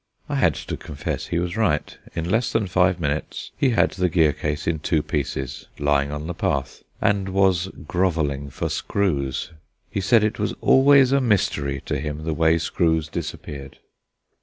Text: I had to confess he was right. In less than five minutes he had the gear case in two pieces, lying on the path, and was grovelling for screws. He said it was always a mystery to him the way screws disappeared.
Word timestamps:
I 0.27 0.33
had 0.33 0.55
to 0.55 0.77
confess 0.77 1.27
he 1.27 1.37
was 1.37 1.55
right. 1.55 1.95
In 2.15 2.27
less 2.27 2.51
than 2.51 2.65
five 2.65 2.99
minutes 2.99 3.51
he 3.55 3.69
had 3.69 3.91
the 3.91 4.09
gear 4.09 4.33
case 4.33 4.65
in 4.65 4.79
two 4.79 5.03
pieces, 5.03 5.67
lying 5.77 6.11
on 6.11 6.25
the 6.25 6.33
path, 6.33 6.81
and 6.99 7.29
was 7.29 7.67
grovelling 7.87 8.49
for 8.49 8.67
screws. 8.67 9.51
He 9.91 10.01
said 10.01 10.23
it 10.23 10.39
was 10.39 10.55
always 10.59 11.11
a 11.11 11.21
mystery 11.21 11.83
to 11.85 11.99
him 11.99 12.23
the 12.23 12.33
way 12.33 12.57
screws 12.57 13.09
disappeared. 13.09 13.77